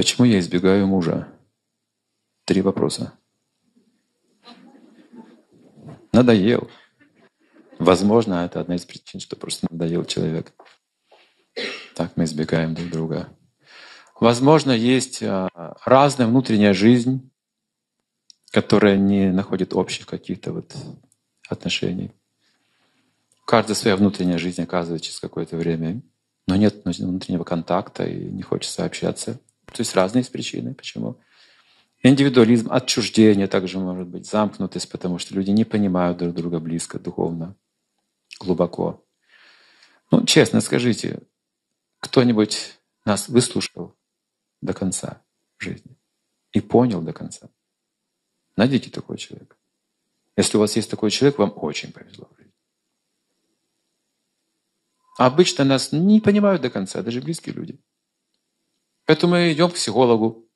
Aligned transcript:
Почему 0.00 0.24
я 0.26 0.38
избегаю 0.38 0.86
мужа? 0.86 1.28
Три 2.46 2.62
вопроса. 2.62 3.12
Надоел. 6.10 6.70
Возможно, 7.78 8.46
это 8.46 8.60
одна 8.60 8.76
из 8.76 8.86
причин, 8.86 9.20
что 9.20 9.36
просто 9.36 9.66
надоел 9.70 10.06
человек. 10.06 10.54
Так 11.94 12.16
мы 12.16 12.24
избегаем 12.24 12.74
друг 12.74 12.88
друга. 12.88 13.28
Возможно, 14.18 14.70
есть 14.70 15.22
а, 15.22 15.50
разная 15.84 16.28
внутренняя 16.28 16.72
жизнь, 16.72 17.30
которая 18.52 18.96
не 18.96 19.30
находит 19.30 19.74
общих 19.74 20.06
каких-то 20.06 20.54
вот 20.54 20.74
отношений. 21.46 22.10
Каждая 23.44 23.74
своя 23.74 23.96
внутренняя 23.96 24.38
жизнь 24.38 24.62
оказывается 24.62 25.08
через 25.08 25.20
какое-то 25.20 25.58
время, 25.58 26.00
но 26.46 26.56
нет 26.56 26.86
внутреннего 26.86 27.44
контакта 27.44 28.04
и 28.04 28.30
не 28.30 28.40
хочется 28.40 28.86
общаться. 28.86 29.38
То 29.72 29.80
есть 29.80 29.94
разные 29.94 30.24
причины, 30.24 30.74
почему. 30.74 31.20
Индивидуализм, 32.02 32.72
отчуждение 32.72 33.46
также 33.46 33.78
может 33.78 34.08
быть, 34.08 34.26
замкнутость, 34.26 34.90
потому 34.90 35.18
что 35.18 35.34
люди 35.34 35.50
не 35.50 35.64
понимают 35.64 36.18
друг 36.18 36.34
друга 36.34 36.58
близко, 36.58 36.98
духовно, 36.98 37.56
глубоко. 38.40 39.04
Ну, 40.10 40.24
честно 40.24 40.60
скажите, 40.60 41.20
кто-нибудь 42.00 42.78
нас 43.04 43.28
выслушал 43.28 43.96
до 44.62 44.72
конца 44.72 45.22
жизни 45.58 45.98
и 46.52 46.60
понял 46.60 47.02
до 47.02 47.12
конца? 47.12 47.50
Найдите 48.56 48.90
такой 48.90 49.18
человек. 49.18 49.58
Если 50.36 50.56
у 50.56 50.60
вас 50.60 50.74
есть 50.76 50.90
такой 50.90 51.10
человек, 51.10 51.38
вам 51.38 51.52
очень 51.54 51.92
повезло 51.92 52.30
обычно 55.20 55.64
нас 55.64 55.92
не 55.92 56.20
понимают 56.20 56.62
до 56.62 56.70
конца, 56.70 57.02
даже 57.02 57.20
близкие 57.20 57.54
люди. 57.54 57.78
Поэтому 59.10 59.32
мы 59.32 59.52
идем 59.52 59.70
к 59.70 59.74
психологу, 59.74 60.46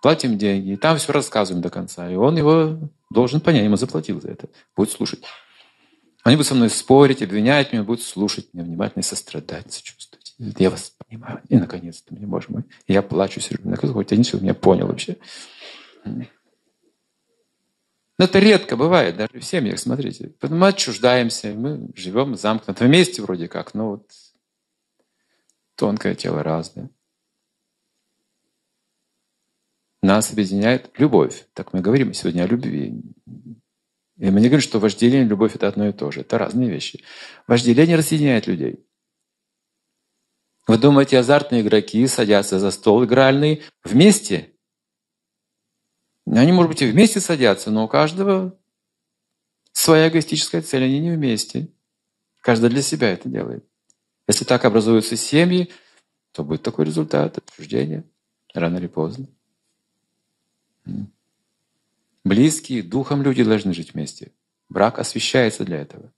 платим 0.00 0.38
деньги, 0.38 0.70
и 0.70 0.76
там 0.76 0.96
все 0.96 1.12
рассказываем 1.12 1.60
до 1.60 1.68
конца. 1.68 2.10
И 2.10 2.14
он 2.14 2.38
его 2.38 2.78
должен 3.10 3.42
понять, 3.42 3.64
ему 3.64 3.76
заплатил 3.76 4.18
за 4.18 4.30
это, 4.30 4.48
будет 4.74 4.90
слушать. 4.92 5.22
Они 6.22 6.36
будут 6.36 6.46
со 6.46 6.54
мной 6.54 6.70
спорить, 6.70 7.20
обвинять 7.20 7.74
меня, 7.74 7.82
будут 7.82 8.02
слушать 8.02 8.48
меня 8.54 8.64
внимательно 8.64 9.00
и 9.00 9.04
сострадать, 9.04 9.70
сочувствовать. 9.70 10.34
Я 10.38 10.70
вас 10.70 10.94
понимаю. 11.06 11.42
И 11.50 11.56
наконец-то, 11.58 12.14
мне, 12.14 12.26
Боже 12.26 12.46
мой, 12.48 12.62
я 12.88 13.02
плачу, 13.02 13.40
сижу. 13.40 13.60
Наконец, 13.64 13.92
хоть 13.92 14.10
один 14.10 14.24
человек 14.24 14.42
меня 14.42 14.54
понял 14.54 14.86
вообще. 14.86 15.18
Но 16.06 16.24
это 18.24 18.38
редко 18.38 18.78
бывает, 18.78 19.18
даже 19.18 19.38
в 19.38 19.44
семьях, 19.44 19.78
смотрите. 19.78 20.32
Мы 20.40 20.68
отчуждаемся, 20.68 21.52
мы 21.52 21.90
живем 21.94 22.36
замкнуто 22.36 22.84
вместе 22.86 23.20
вроде 23.20 23.48
как, 23.48 23.74
но 23.74 23.90
вот 23.90 24.10
тонкое 25.74 26.14
тело 26.14 26.42
разное. 26.42 26.88
Нас 30.06 30.30
объединяет 30.30 30.92
любовь. 30.98 31.46
Так 31.52 31.72
мы 31.72 31.80
говорим 31.80 32.14
сегодня 32.14 32.44
о 32.44 32.46
любви. 32.46 33.02
И 34.18 34.30
мы 34.30 34.40
не 34.40 34.46
говорим, 34.46 34.60
что 34.60 34.78
вожделение 34.78 35.26
и 35.26 35.28
любовь— 35.28 35.54
это 35.56 35.66
одно 35.66 35.88
и 35.88 35.92
то 35.92 36.12
же. 36.12 36.20
Это 36.20 36.38
разные 36.38 36.70
вещи. 36.70 37.02
Вожделение 37.48 37.96
разъединяет 37.96 38.46
людей. 38.46 38.86
Вы 40.68 40.78
думаете, 40.78 41.18
азартные 41.18 41.62
игроки 41.62 42.06
садятся 42.06 42.60
за 42.60 42.70
стол 42.70 43.04
игральный 43.04 43.64
вместе? 43.82 44.52
Они, 46.24 46.52
может 46.52 46.70
быть, 46.70 46.82
и 46.82 46.86
вместе 46.86 47.18
садятся, 47.18 47.72
но 47.72 47.86
у 47.86 47.88
каждого 47.88 48.56
своя 49.72 50.08
эгоистическая 50.08 50.62
цель, 50.62 50.84
они 50.84 51.00
не 51.00 51.10
вместе. 51.10 51.66
Каждый 52.42 52.70
для 52.70 52.82
себя 52.82 53.10
это 53.10 53.28
делает. 53.28 53.68
Если 54.28 54.44
так 54.44 54.64
образуются 54.64 55.16
семьи, 55.16 55.72
то 56.30 56.44
будет 56.44 56.62
такой 56.62 56.84
результат 56.84 57.38
отчуждения 57.38 58.04
рано 58.54 58.76
или 58.76 58.86
поздно. 58.86 59.26
Близкие, 62.24 62.82
духом 62.82 63.22
люди 63.22 63.44
должны 63.44 63.72
жить 63.72 63.94
вместе. 63.94 64.32
Брак 64.68 64.98
освещается 64.98 65.64
для 65.64 65.78
этого. 65.78 66.12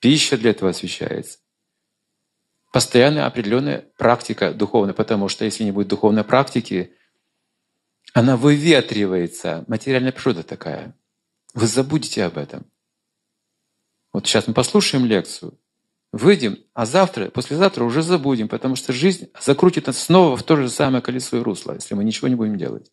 Пища 0.00 0.36
для 0.38 0.50
этого 0.50 0.70
освещается. 0.70 1.38
Постоянная 2.72 3.26
определенная 3.26 3.86
практика 3.96 4.52
духовная, 4.52 4.94
потому 4.94 5.28
что 5.28 5.44
если 5.44 5.64
не 5.64 5.72
будет 5.72 5.88
духовной 5.88 6.24
практики, 6.24 6.94
она 8.12 8.36
выветривается. 8.36 9.64
Материальная 9.68 10.12
природа 10.12 10.42
такая. 10.42 10.96
Вы 11.52 11.66
забудете 11.66 12.24
об 12.24 12.38
этом. 12.38 12.66
Вот 14.14 14.26
сейчас 14.26 14.46
мы 14.46 14.54
послушаем 14.54 15.04
лекцию, 15.04 15.58
выйдем, 16.12 16.58
а 16.72 16.86
завтра, 16.86 17.30
послезавтра 17.30 17.82
уже 17.82 18.00
забудем, 18.02 18.48
потому 18.48 18.76
что 18.76 18.92
жизнь 18.92 19.28
закрутит 19.40 19.88
нас 19.88 19.98
снова 19.98 20.36
в 20.36 20.42
то 20.44 20.56
же 20.56 20.70
самое 20.70 21.02
колесо 21.02 21.36
и 21.36 21.42
русло, 21.42 21.74
если 21.74 21.94
мы 21.94 22.04
ничего 22.04 22.28
не 22.28 22.36
будем 22.36 22.56
делать. 22.56 22.92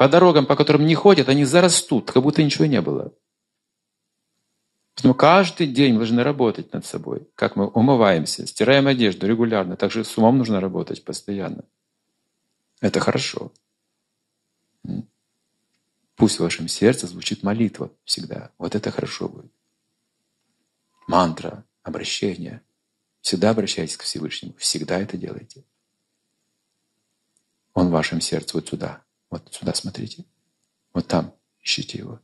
По 0.00 0.08
дорогам, 0.08 0.46
по 0.46 0.56
которым 0.56 0.86
не 0.86 0.94
ходят, 0.94 1.28
они 1.28 1.44
зарастут, 1.44 2.10
как 2.10 2.22
будто 2.22 2.42
ничего 2.42 2.64
не 2.64 2.80
было. 2.80 3.12
Поэтому 4.94 5.12
каждый 5.12 5.66
день 5.66 5.92
мы 5.92 5.98
должны 5.98 6.22
работать 6.22 6.72
над 6.72 6.86
собой. 6.86 7.28
Как 7.34 7.54
мы 7.54 7.66
умываемся, 7.66 8.46
стираем 8.46 8.86
одежду 8.86 9.26
регулярно. 9.26 9.76
Также 9.76 10.04
с 10.04 10.16
умом 10.16 10.38
нужно 10.38 10.58
работать 10.58 11.04
постоянно. 11.04 11.64
Это 12.80 12.98
хорошо. 12.98 13.52
Пусть 16.16 16.38
в 16.38 16.44
вашем 16.44 16.66
сердце 16.66 17.06
звучит 17.06 17.42
молитва 17.42 17.92
всегда. 18.04 18.52
Вот 18.56 18.74
это 18.74 18.90
хорошо 18.90 19.28
будет. 19.28 19.52
Мантра, 21.08 21.62
обращение. 21.82 22.62
Всегда 23.20 23.50
обращайтесь 23.50 23.98
к 23.98 24.04
Всевышнему. 24.04 24.54
Всегда 24.56 24.98
это 24.98 25.18
делайте. 25.18 25.62
Он 27.74 27.88
в 27.88 27.92
вашем 27.92 28.22
сердце 28.22 28.56
вот 28.56 28.66
сюда. 28.66 29.04
Вот 29.30 29.52
сюда 29.52 29.74
смотрите. 29.74 30.24
Вот 30.92 31.06
там 31.06 31.34
ищите 31.62 31.98
его. 31.98 32.20